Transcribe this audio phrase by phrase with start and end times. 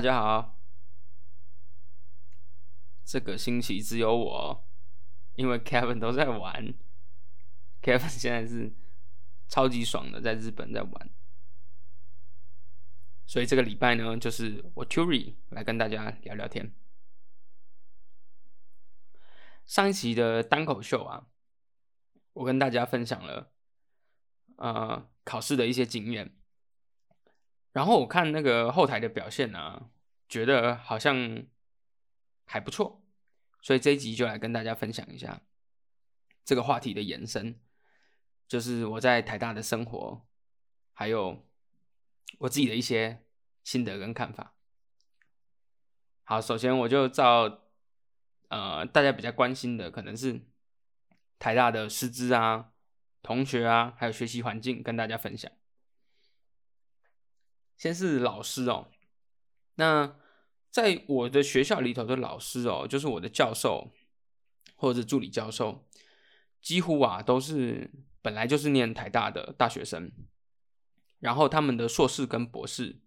[0.00, 0.58] 大家好，
[3.04, 4.66] 这个星期只有我，
[5.34, 6.72] 因为 Kevin 都在玩，
[7.82, 8.72] Kevin 现在是
[9.46, 11.10] 超级爽的，在日本在玩，
[13.26, 16.74] 所以这个礼拜呢，就是我 Turi 来跟大家聊聊天。
[19.66, 21.26] 上一期的单口秀啊，
[22.32, 23.52] 我跟大家分享了
[24.56, 26.39] 呃考试的一些经验。
[27.72, 29.90] 然后我看那个后台的表现呢，
[30.28, 31.44] 觉得好像
[32.44, 33.02] 还不错，
[33.62, 35.40] 所以这一集就来跟大家分享一下
[36.44, 37.60] 这个话题的延伸，
[38.48, 40.26] 就是我在台大的生活，
[40.92, 41.46] 还有
[42.38, 43.24] 我自己的一些
[43.62, 44.54] 心得跟看法。
[46.24, 47.66] 好，首先我就照
[48.48, 50.40] 呃大家比较关心的，可能是
[51.38, 52.72] 台大的师资啊、
[53.22, 55.50] 同学啊，还有学习环境，跟大家分享。
[57.80, 58.90] 先是老师哦，
[59.76, 60.14] 那
[60.70, 63.90] 在我的学校里头的老师哦，就是我的教授
[64.76, 65.86] 或者助理教授，
[66.60, 70.12] 几乎啊都是本来就是念台大的大学生，
[71.20, 73.00] 然后他们的硕士跟博士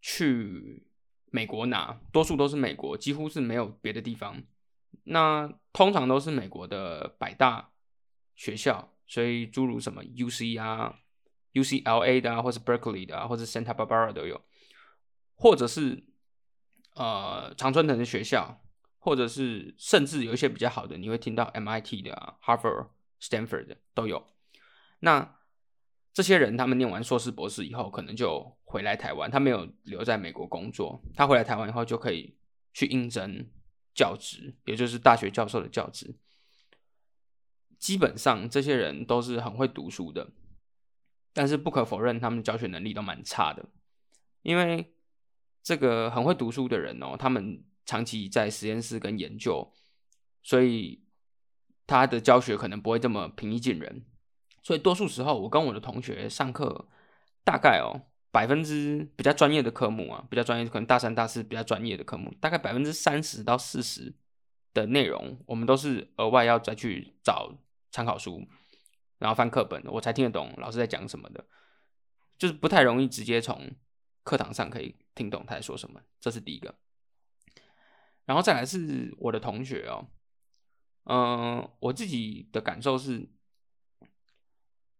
[0.00, 0.86] 去
[1.32, 4.40] 美国拿，多数都是美国，几乎是没有别的地方。
[5.02, 7.72] 那通常都是美国的百大
[8.36, 11.00] 学校，所以诸如什么 U C 啊。
[11.54, 14.40] UCLA 的啊，或是 Berkeley 的啊，或者 Santa Barbara 都有，
[15.34, 16.04] 或者是
[16.94, 18.62] 呃常春藤的学校，
[18.98, 22.88] 或者是甚至有一些比较好的，你会听到 MIT 的啊，Harvard、
[23.20, 24.26] Stanford 都有。
[25.00, 25.36] 那
[26.12, 32.36] 这些人他们念完硕士、博士以后，可能就回来台湾，他没有留在美国工作，他回来台湾以后就可以
[32.72, 33.48] 去应征
[33.94, 36.16] 教职，也就是大学教授的教职。
[37.78, 40.28] 基本上这些人都是很会读书的。
[41.38, 43.64] 但是不可否认，他们教学能力都蛮差的，
[44.42, 44.92] 因为
[45.62, 49.72] 这个很会读书的人哦，他们长期在实验室跟研究，
[50.42, 51.04] 所以
[51.86, 54.04] 他的教学可能不会这么平易近人。
[54.64, 56.88] 所以多数时候，我跟我的同学上课，
[57.44, 64.12] 大概哦百分之比较专业的科目啊，比较专业，可能大三、大四比较专业的科目，大概百分之三十到四十
[64.74, 67.56] 的内容，我们都是额外要再去找
[67.92, 68.44] 参考书。
[69.18, 71.44] 然后翻课本，我才听得懂老师在讲什么的，
[72.38, 73.74] 就是不太容易直接从
[74.22, 76.78] 课堂上可以听懂他在说什么，这是第一个。
[78.26, 80.06] 然后再来是我的同学哦，
[81.04, 83.28] 嗯，我自己的感受是，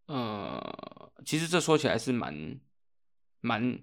[0.07, 2.59] 呃，其实这说起来是蛮
[3.39, 3.79] 蛮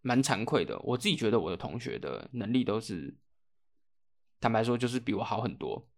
[0.00, 0.78] 蛮惭愧的。
[0.80, 3.14] 我自己觉得我的同学的能力都是，
[4.40, 5.88] 坦白说就是比我好很多。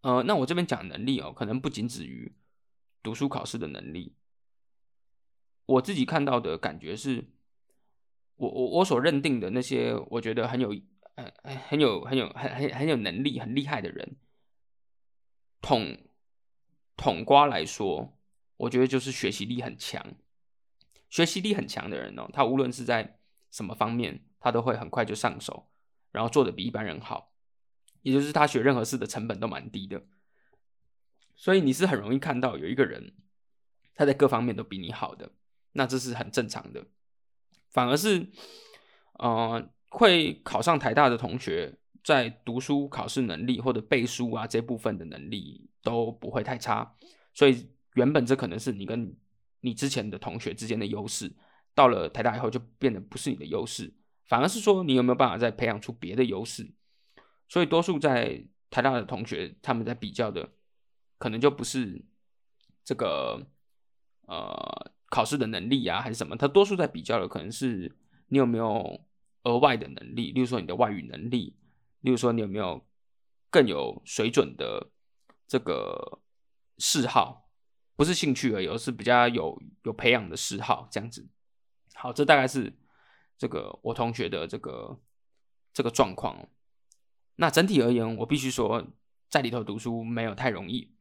[0.00, 2.34] 呃，那我这边讲能力哦，可能不仅止于。
[3.02, 4.14] 读书考试的能力，
[5.66, 7.24] 我自己看到的感觉是，
[8.36, 10.74] 我我我所认定的那些，我觉得很有
[11.14, 11.30] 呃
[11.68, 14.16] 很有很有很很很有能力很厉害的人，
[15.60, 15.96] 统
[16.96, 18.18] 统瓜来说，
[18.56, 20.14] 我觉得就是学习力很强，
[21.08, 23.18] 学习力很强的人哦，他无论是在
[23.50, 25.70] 什么方面，他都会很快就上手，
[26.12, 27.32] 然后做的比一般人好，
[28.02, 30.02] 也就是他学任何事的成本都蛮低的。
[31.40, 33.14] 所以你是很容易看到有一个人，
[33.94, 35.32] 他在各方面都比你好的，
[35.72, 36.84] 那这是很正常的。
[37.70, 38.28] 反而是，
[39.14, 41.74] 呃，会考上台大的同学，
[42.04, 46.94] 在读书考试能力或者背书啊这部分的能力都不会太差。
[47.32, 49.16] 所以原本这可能是你跟
[49.60, 51.34] 你之前的同学之间的优势，
[51.74, 53.90] 到了台大以后就变得不是你的优势，
[54.26, 56.70] 反而是说你有没有办法再培养出别的优势。
[57.48, 60.46] 所以多数在台大的同学，他们在比较的。
[61.20, 62.02] 可能就不是
[62.82, 63.46] 这个
[64.22, 66.34] 呃考试的能力啊，还是什么？
[66.34, 67.94] 他多数在比较的可能是
[68.28, 69.04] 你有没有
[69.42, 71.54] 额外的能力，例如说你的外语能力，
[72.00, 72.86] 例如说你有没有
[73.50, 74.90] 更有水准的
[75.46, 76.20] 这个
[76.78, 77.50] 嗜好，
[77.96, 81.28] 不是兴趣而已，而是比较有有培养的嗜好这样子。
[81.92, 82.72] 好，这大概是
[83.36, 84.98] 这个我同学的这个
[85.74, 86.48] 这个状况。
[87.36, 88.86] 那整体而言，我必须说，
[89.28, 90.94] 在里头读书没有太容易。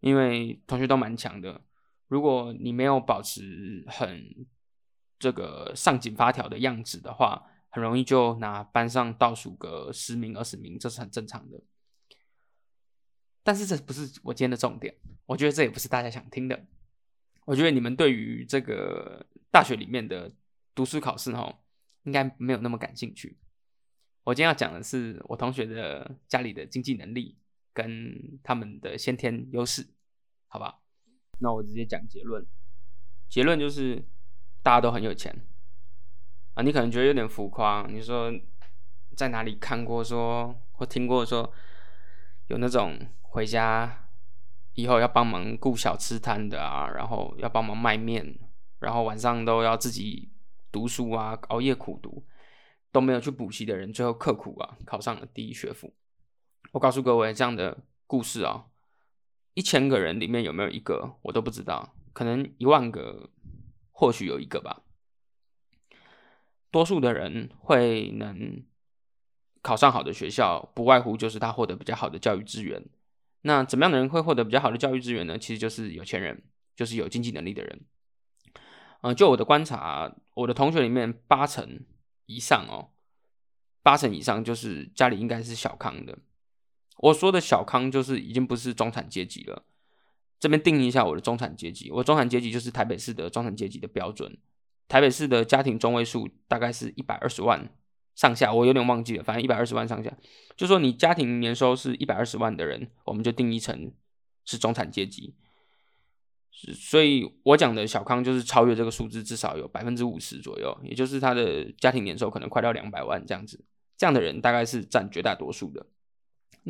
[0.00, 1.60] 因为同学都蛮强的，
[2.06, 4.46] 如果你没有保持很
[5.18, 11.60] 这个上紧发条的样子的话，很容易就拿班上倒数个十名二十名，这是很正常的。
[13.42, 14.94] 但是这不是我今天的重点，
[15.26, 16.66] 我觉得这也不是大家想听的。
[17.46, 20.30] 我觉得你们对于这个大学里面的
[20.74, 21.58] 读书考试哈，
[22.02, 23.38] 应该没有那么感兴趣。
[24.24, 27.37] 我今天要讲的是我同学的家里的经济能力。
[27.78, 29.86] 跟他们的先天优势，
[30.48, 30.80] 好吧？
[31.38, 32.44] 那我直接讲结论。
[33.28, 34.04] 结论就是
[34.64, 35.32] 大家都很有钱
[36.54, 37.86] 啊，你可能觉得有点浮夸。
[37.88, 38.32] 你说
[39.14, 41.52] 在哪里看过说或听过说
[42.48, 44.08] 有那种回家
[44.74, 48.36] 以后要帮忙顾小吃摊的啊，然后要帮忙卖面，
[48.80, 50.32] 然后晚上都要自己
[50.72, 52.26] 读书啊，熬夜苦读，
[52.90, 55.94] 都没有去补习的人，最后刻苦啊考上了第一学府。
[56.72, 58.66] 我告诉各位，这样的故事啊，
[59.54, 63.30] 一千个人里面有没有一个我都不知道，可能一万个
[63.90, 64.82] 或许有一个吧。
[66.70, 68.62] 多数的人会能
[69.62, 72.84] 考上好的学校，不外乎就是他获得比较好的教育资源。
[73.42, 75.38] 那怎么样的人会获得比较好的教育资源呢？
[75.38, 76.42] 其实就是有钱人，
[76.76, 77.80] 就是有经济能力的人。
[79.00, 81.80] 嗯，就我的观察，我的同学里面八成
[82.26, 82.90] 以上哦，
[83.82, 86.18] 八成以上就是家里应该是小康的。
[86.98, 89.64] 我说的小康就是已经不是中产阶级了。
[90.40, 94.36] 这边定义一下我的中产阶级，我中产阶级就是台北市的中产阶级的标准。
[94.86, 97.68] 台北市的家庭中位数大概是一百二十万
[98.14, 100.12] 上下，我有点忘记了，反正一百二十万上下。
[100.56, 103.92] 就说你家庭年收是一百二十万的人，我们就定义成
[104.44, 105.34] 是中产阶级。
[106.72, 113.64] 所以我讲的小康就是超越这个数字，至少有百分之五十左右，也就是他的家庭年收可能快到两百万这样子。
[113.96, 115.84] 这样的人大概是占绝大多数的。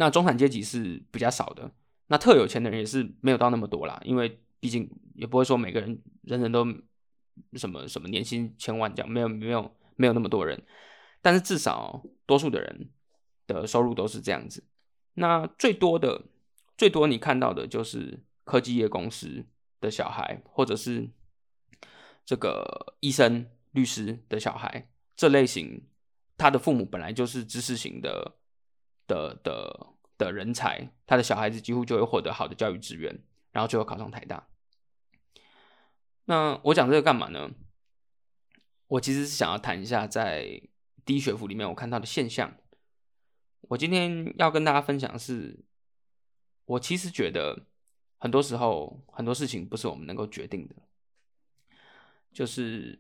[0.00, 1.68] 那中产阶级是比较少的，
[2.06, 6.64] 那特有钱的人也是没有到那么多啦，因为毕竟也不会说每个人人人都
[7.54, 10.62] 什么什么年薪千万这样，没有没有没有那么多人，
[11.20, 12.90] 但是至少多数的人
[13.48, 14.62] 的收入都是这样子。
[15.14, 16.26] 那最多的
[16.76, 19.44] 最多你看到的就是科技业公司
[19.80, 21.10] 的小孩，或者是
[22.24, 25.82] 这个医生、律师的小孩这类型，
[26.36, 28.36] 他的父母本来就是知识型的。
[29.08, 33.20] 的的的人才，他的小孩子几乎就会获得好的教育资源，
[33.50, 34.46] 然后最后考上台大。
[36.26, 37.50] 那我讲这个干嘛呢？
[38.87, 40.62] 我其实是想要谈一下在
[41.05, 42.56] 低学府里面我看到的现象。
[43.62, 45.64] 我今天要跟大家分享的是，
[46.66, 47.66] 我其实觉得
[48.19, 50.75] 很多时候很多事情不是我们能够决定的，
[52.32, 52.99] 就是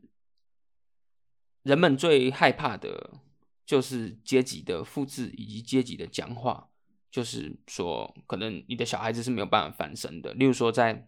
[1.62, 3.20] 人们最害怕的。
[3.68, 6.70] 就是阶级的复制以及阶级的僵化，
[7.10, 10.32] 就是说，可能你的小孩子是没有办法翻身的。
[10.32, 11.06] 例如说，在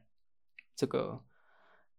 [0.77, 1.25] 这个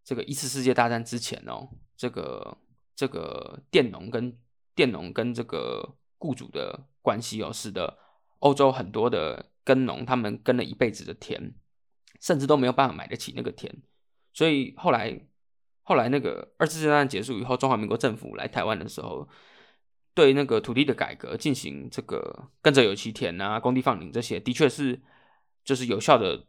[0.03, 1.67] 这个一次世界大战之前哦，
[1.97, 2.55] 这个
[2.95, 4.37] 这个佃农跟
[4.75, 7.97] 佃农跟这个雇主的关系哦，使得
[8.37, 11.55] 欧洲很多的耕农他们耕了一辈子的田，
[12.19, 13.81] 甚至都没有办法买得起那个田。
[14.31, 15.27] 所以后来
[15.81, 19.27] 后来那个二次世界大战结束以后，中华民国政府来台湾的时候。
[20.13, 24.99] 对那个土地的改革进行这个跟着有其田啊，工地放领这些，的确是
[25.63, 26.47] 就是有效的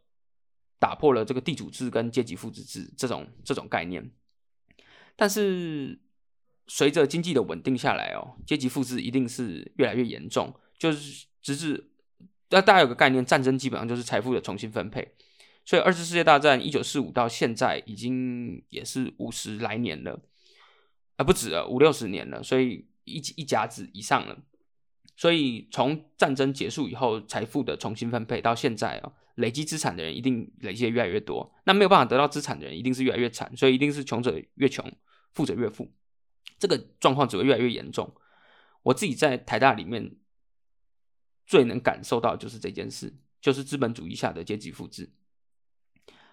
[0.79, 4.11] 打破了这个地主制跟阶级复制制这种这种概念。
[5.15, 5.97] 但是
[6.67, 11.89] 随着经济的稳定下来哦，阶级复制一定是越来越严重，就是直至
[12.49, 15.15] 那大家有个概念，战争基本上就是财富的重新分配。
[15.63, 20.19] 所以二次世界大战一九四五到现在已经也是五十来年了，
[21.15, 22.85] 啊不止了五六十年了，所以。
[23.05, 24.37] 一一家子以上了，
[25.15, 34.91] 所以从战争结束以后，财富的重新分配到现在啊，累积资产的人一定累积的越来越多，那没有办法得到资产的人一定是越来越惨，所以一定是穷者越穷，
[35.33, 35.91] 富者越富，
[36.57, 38.13] 这个状况只会越来越严重。
[38.83, 40.15] 我自己在台大里面
[41.45, 45.11] 最能感受到就是这件事，就是资本主义下的阶级复制。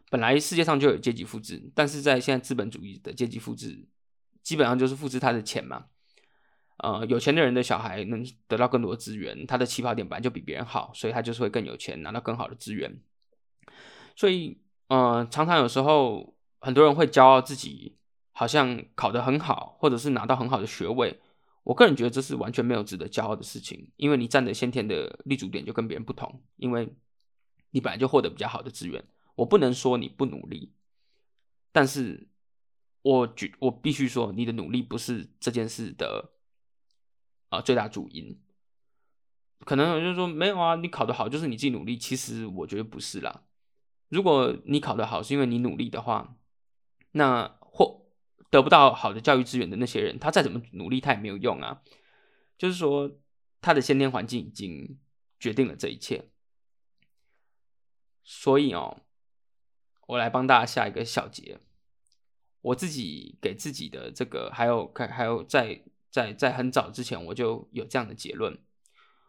[0.08, 3.86] 本来世界上就有阶级复制，但是在现在资本主义的阶级复制，
[4.42, 5.86] 基本上就是复制他的钱嘛。
[6.82, 13.00] 呃，有钱的人的小孩能得到更多资源，他的起跑点本来就比别人好，所以他就是会更有钱，拿到更好的资源。
[14.16, 14.58] 所以，
[14.88, 17.98] 呃，常常有时候很多人会骄傲自己
[18.32, 21.20] 好像考得很好，或者是拿到很好的学位。
[21.64, 26.88] 我个人觉得这是完全没有值得骄傲的事情，因为你站的先天的立足点就跟别人不同，因为
[27.72, 29.04] 你本来就获得比较好的资源。
[29.34, 30.72] 我不能说你不努力，
[31.72, 32.26] 但是
[33.02, 36.32] 我觉我必须说，你的努力不是这件事的。
[37.50, 38.40] 啊，最大主因，
[39.64, 41.98] 可能有人说没有啊，你考得好就是你自己努力。
[41.98, 43.42] 其实我觉得不是啦。
[44.08, 46.36] 如果你考得好是因为你努力的话，
[47.10, 48.06] 那或
[48.50, 51.82] 得不到好的教育资源的那些人，他再怎么努力他也没有用啊。
[52.56, 53.10] 就是说，
[53.60, 54.98] 他的先天环境已经
[55.40, 56.30] 决定了这一切。
[58.22, 59.02] 所以哦，
[60.06, 61.58] 我来帮大家下一个小结。
[62.60, 65.82] 我自己给自己的这个，还有还还有在。
[66.10, 68.58] 在在很早之前，我就有这样的结论。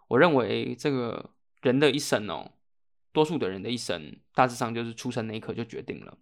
[0.07, 2.53] 我认为这个人的一生哦，
[3.11, 6.17] 多数的人的一生，大致上就是出生那一刻就决定了。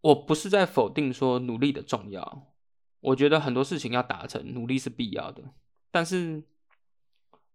[0.00, 2.54] 我不是在否定说努力的重要，
[3.00, 5.54] 我觉得很多事情要达成，努力是必要的。
[5.90, 6.44] 但是，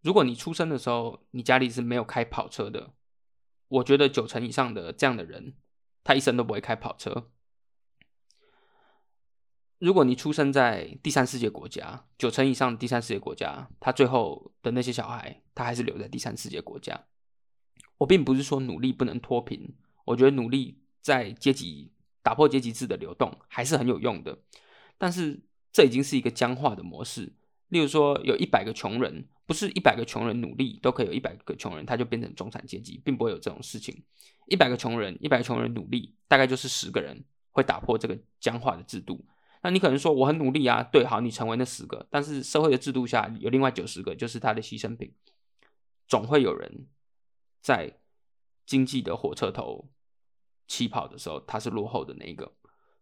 [0.02, 2.94] 如果你出生的时候，你家里是没有开跑车的，
[3.68, 5.54] 我觉得九成以上的这样的人，
[6.04, 7.30] 他一生都不会开跑车。
[9.80, 17.06] 如果你出生在第三世界国家，九成以上的第三世界国家，他最后的那些小孩，他还是留在第三世界国家。
[17.98, 24.38] 我并不是说努力不能脱贫，我觉得努力在阶级打破阶级制的流动还是很有用的。
[24.98, 25.40] 但是
[25.72, 27.32] 这已经是一个僵化的模式。
[27.70, 34.04] 例如说，有一百个穷人，不是一百个穷人努力都可以有一百个穷人，他就变成中产阶级，并不会有这种事情。
[34.48, 39.24] 一百个穷人，一百个穷人努力，大概就是十个人会打破这个僵化的制度。
[39.62, 45.14] 那你可能说我很努力啊，对，好，你成为那十个，但是社会的制度下有另外九十个，就是他的牺牲品，
[46.08, 46.88] 总会有人
[47.62, 48.00] 在
[48.66, 49.92] 经济的火车头
[50.68, 52.54] 起跑的时候，他是落后的那一个，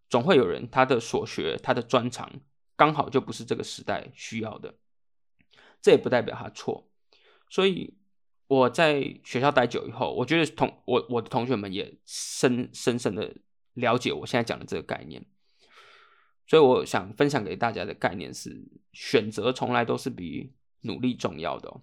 [0.10, 2.32] 总会有人他的所学、他的专长
[2.76, 4.74] 刚好就不是这个时代需要的，
[5.82, 6.90] 这也不代表他错。
[7.50, 7.94] 所以
[8.48, 13.36] 我在学校待久以后，我觉得同我我的同学们也深深深的
[13.74, 15.24] 了解我现在讲的这个概念。
[16.48, 21.82] 所以我想分享给大家的概念是：选择从来都是比努力重要的，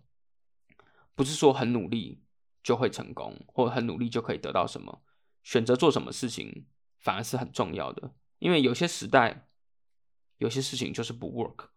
[1.14, 2.23] 不是说很努力
[2.62, 5.02] 就会成功，或很努力就可以得到什么。
[5.42, 6.64] 选择做什么事情
[6.99, 9.49] 反而是很重要的，因为有些时代
[10.38, 11.68] 有些事情就是不 work。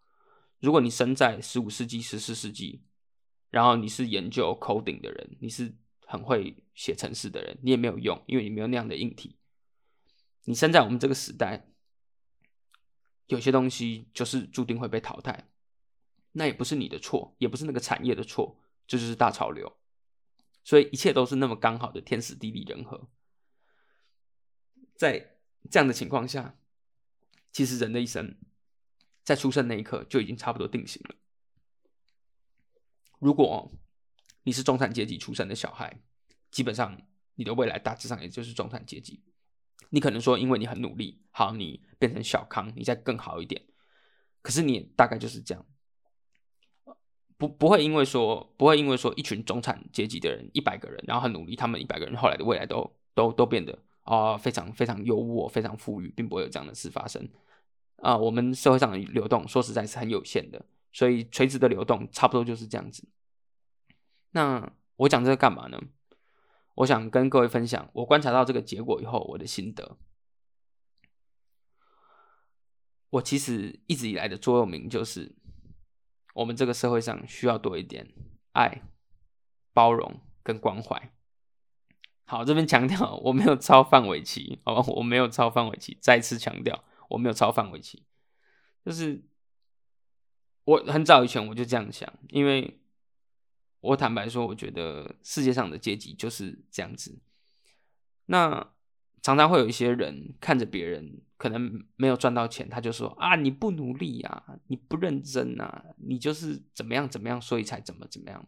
[0.61, 2.83] 如果你生在十五世纪、十四世纪，
[3.49, 5.75] 然后你是研究 coding 的人，你是
[6.05, 9.35] 很会写程式的人，你也没有用，因为你没有那样的硬体。
[10.45, 11.67] 你生在我们这个时代。
[13.27, 15.47] 有些东西就是注定会被淘汰，
[16.33, 19.77] 那也不是你的错，也不是那个产业的错，这就是大潮流。
[20.63, 23.07] 所以一切都是那么刚好的天时地利人和。
[24.95, 25.37] 在
[25.69, 26.57] 这样的情况下，
[27.51, 28.35] 其实人的一生
[29.23, 31.15] 在出生那一刻就已经差不多定型了。
[33.19, 33.71] 如果
[34.43, 36.01] 你是中产阶级出生的小孩，
[36.49, 37.01] 基本上
[37.35, 39.21] 你的未来大致上也就是中产阶级。
[39.89, 43.61] 你可能说，因为你很努力，好，你变成小康，你再更好一点。
[44.41, 45.65] 可是你大概就是这样，
[47.37, 57.27] 不不会因为说，不会因为说一群中产阶级的人一百个人，然后很努力，他们一百个人后来的未来都都都变得啊非常非常优渥，非常富裕，并不会有这样的事发生。
[57.97, 63.07] 啊，我们社会上的流动说实在是很有限的，所以垂直的流动差不多就是这样子。
[64.31, 65.81] 那我讲这个干嘛呢？
[66.77, 69.97] 我想跟各位分享，我观察到这个结果以后，我的心得。
[73.09, 75.35] 我其实一直以来的座右铭就是：
[76.35, 78.13] 我们这个社会上需要多一点
[78.51, 78.83] 爱、
[79.73, 81.11] 包容跟关怀。
[82.25, 84.83] 好，这边强调我没有超范围期，哦？
[84.97, 88.05] 我没有超范围期，再次强调我没有超范围期。
[88.85, 89.23] 就是
[90.65, 92.79] 我很早以前我就这样想，因为。
[93.87, 97.17] 我坦白说，我觉得世界上的阶级就是这样子。
[98.25, 98.73] 那
[99.21, 108.45] 常常会有一些人看着别人可能没有赚到钱，他就说：“啊，你不努力啊，你不认真啊，你就是怎么样怎么样，所以才怎么怎么样。”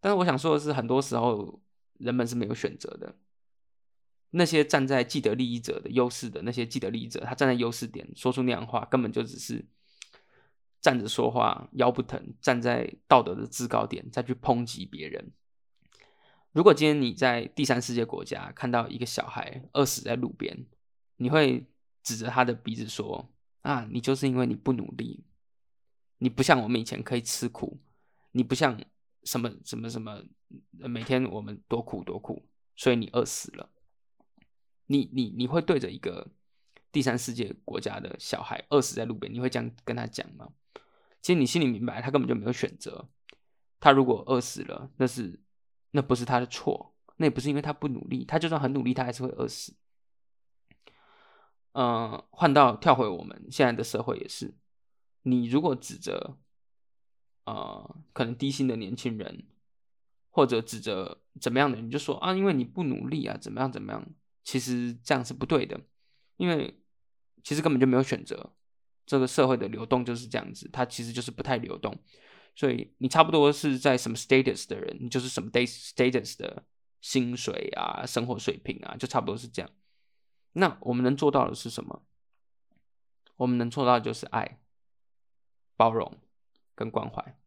[0.00, 1.60] 但是我想说的是，很多时候
[1.98, 3.14] 人们是没有选择的。
[4.30, 9.66] 那些站在既得利益者的优势的那些既得利益者，他站在优势点说出那样话，根本就只是。
[10.80, 15.32] 站着说话腰不疼，站在道德的制高点再去抨击别人。
[16.52, 20.66] 如果今天你在第三世界国家看到一个小孩饿死在路边，
[21.16, 21.66] 你会
[22.02, 23.28] 指着他的鼻子说
[23.62, 25.24] ：“啊，你就是因为你不努力，
[26.18, 27.78] 你不像我们以前可以吃苦，
[28.32, 28.80] 你不像
[29.24, 30.24] 什么什么什么，
[30.70, 33.70] 每天我们多苦多苦，所以你饿死了。”
[34.90, 36.26] 你你你会对着一个
[36.90, 40.48] 第三世界国家的小孩饿死在路边，你会这样跟他讲吗？
[41.20, 43.08] 其实你心里明白，他根本就没有选择。
[43.80, 45.40] 他如果饿死了，那是
[45.92, 48.24] 那不是他的错，那也不是因为他不努力。
[48.24, 49.76] 他就算很努力，他还是会饿死。
[51.72, 54.56] 嗯，换到跳回我们现在的社会也是，
[55.22, 56.38] 你如果指责
[57.44, 59.46] 呃可能低薪的年轻人，
[60.30, 64.04] 或者指责怎么样的，你就说啊，因为你不努力啊，怎么样怎么样？
[64.42, 65.80] 其实这样是不对的，
[66.36, 66.82] 因为
[67.44, 68.54] 其实根本就没有选择。
[69.08, 71.98] 这个社会的流动就是这样子，它其实就是不太流动，
[72.54, 76.62] 所以你差不多是在什么 status 的人，你就是什么 day status 的
[77.00, 79.70] 薪水啊、生活水平啊，就差不多是这样。
[80.52, 82.04] 那我们能做到的是什么？
[83.36, 84.60] 我们能做到就是爱、
[85.74, 86.18] 包容
[86.74, 87.38] 跟关怀，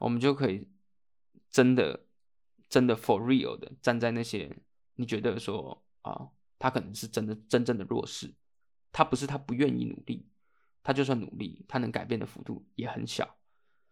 [0.00, 0.68] 我们就可以
[1.50, 2.04] 真的、
[2.68, 4.54] 真的 for real 的站在那些
[4.96, 8.34] 你觉得说啊，他可能是真的真正的弱势，
[8.92, 10.26] 他不是他不愿意努力。
[10.82, 13.36] 他就算努力，他能改变的幅度也很小。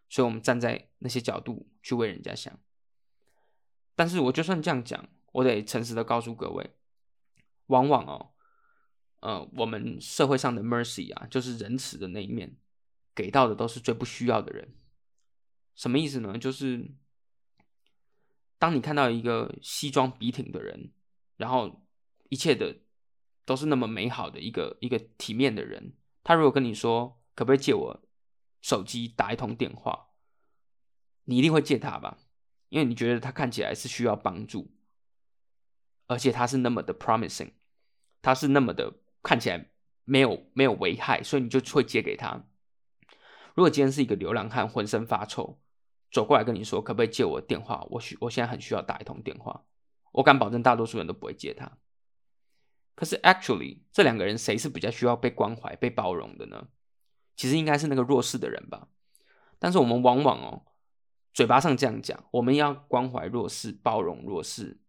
[0.09, 2.59] 所以，我们站在那些角度去为人家想。
[3.95, 6.71] 但是，我就算这样讲，我得诚实的告诉各位，
[7.67, 8.33] 往往哦，
[9.21, 12.57] 呃，我们社会上的 mercy 啊，就是仁慈的那一面，
[13.15, 14.75] 给到的都是最不需要的人。
[15.75, 16.39] 什么意思呢？
[16.39, 16.91] 就是
[18.59, 20.93] 当你看到一个西装笔挺的人，
[21.37, 21.87] 然后
[22.31, 22.81] 一切的
[23.45, 25.93] 都是那么美好的一个一个体面的人，
[26.29, 28.03] 他如果跟你说，可不可以借我？
[28.61, 30.11] 手机打一通电话，
[31.25, 32.19] 你一定会借他吧？
[32.69, 34.71] 因为你觉得他看起来是需要帮助，
[36.07, 37.53] 而且他是那么的 promising，
[38.21, 38.93] 他是那么的
[39.23, 39.71] 看起来
[40.05, 42.45] 没有没有危害，所以你就会借给他。
[43.55, 45.59] 如果今天是一个流浪汉，浑身发臭，
[46.13, 47.87] 走过来跟你说可不可以借我电话？
[47.89, 49.65] 我需我现在很需要打一通电话，
[50.13, 51.79] 我敢保证大多数人都不会借他。
[52.99, 56.67] 可是 actually 这两个人谁是比较需要被关怀、被包容的呢？
[57.37, 58.89] 其实应该是那个弱势的人吧，
[59.61, 60.67] 但是我们往往哦，
[61.33, 64.81] 嘴巴上这样讲，我们要关怀弱势、包容弱势，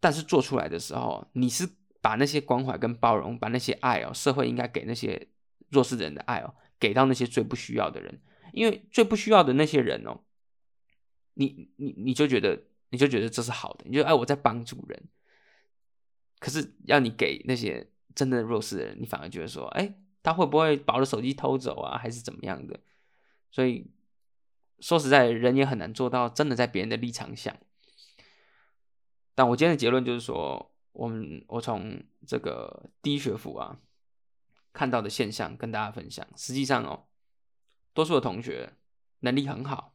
[0.00, 1.68] 但是做出来的时候，你是
[2.00, 5.28] 把那些关怀跟包容，把那些爱哦，社会应该给那些
[5.68, 8.22] 弱势人的爱哦，给到那些最不需要的人，
[8.54, 10.20] 因为最不需要的那些人哦，
[11.34, 15.08] 你你你就觉得你就觉得这是好的，你就哎我在帮助人，
[16.38, 19.94] 可是要你给那些真的弱势的人，你反而觉得说，哎。
[20.20, 22.78] 他会不会把我的手机偷走啊，还是怎么样的？
[23.50, 23.88] 所以
[24.80, 27.56] 说实在，人也很难做到真的在别人的立场想。
[29.34, 33.78] 但我今天的结论就是说，我们我从这个低学府啊
[34.74, 36.26] 看到的现象跟大家分享。
[36.36, 37.06] 实际上哦，
[37.94, 38.74] 多数的同学
[39.20, 39.94] 能力很好，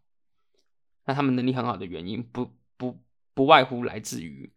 [1.05, 3.03] 那他们能力很好的原因，不不
[3.35, 4.51] 不外乎来自于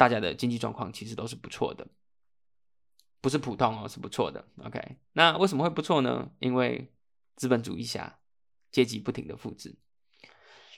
[0.00, 1.86] 大家的经济状况其实都是不错的。
[3.20, 4.48] 不是普通哦，是不错的。
[4.64, 6.30] OK，那为什么会不错呢？
[6.38, 6.90] 因为
[7.36, 8.18] 资本主义下
[8.70, 9.76] 阶级不停的复制，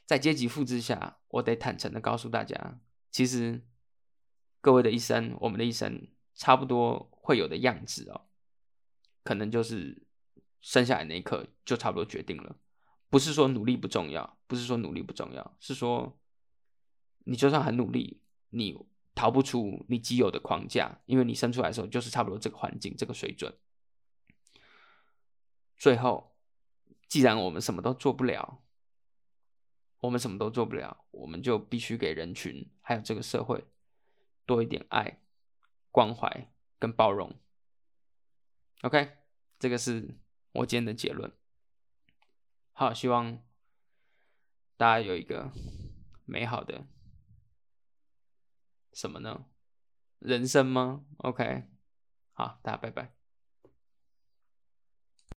[0.07, 2.81] 在阶级复制下，我得坦诚的告诉大家，
[3.13, 3.65] 其实
[4.61, 8.27] 各位的一生，我们的一生，差不多会有的样子哦，
[9.23, 10.03] 可能就是
[10.61, 12.57] 生下来那一刻就差不多决定了。
[13.09, 16.19] 不是说努力不重要，不是说努力不重要，是说
[17.21, 18.85] 你就算很努力，你。
[19.15, 23.55] 逃不出你既有的框架，因为你生出来的时候就是差不多这个环境、这个水准。
[25.77, 26.37] 最后，
[27.09, 28.63] 既然我们什么都做不了，
[29.99, 33.65] 我们什么都做不了，我们就必须给人群还有这个社会
[34.47, 35.21] 多一点爱、
[35.91, 37.39] 关怀跟包容。
[38.83, 39.17] OK，
[39.59, 40.17] 这个是
[40.53, 41.33] 我今天的结论。
[42.73, 43.43] 好，希望
[44.77, 45.53] 大家有一个
[46.25, 46.87] 美好的。
[48.93, 49.47] 什么呢？
[50.19, 51.65] 人生吗？OK，
[52.33, 53.22] 好，大家拜拜。